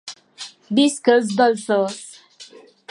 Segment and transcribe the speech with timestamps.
[0.79, 2.03] Visca els dolços!